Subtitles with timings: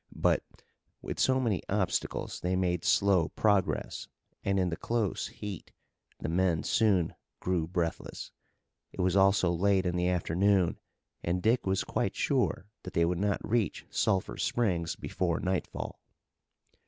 [0.15, 0.43] But
[1.03, 4.07] with so many obstacles they made slow progress,
[4.43, 5.71] and, in the close heat,
[6.17, 8.31] the men soon grew breathless.
[8.91, 10.79] It was also late in the afternoon
[11.23, 15.99] and Dick was quite sure that they would not reach Sulphur Springs before nightfall.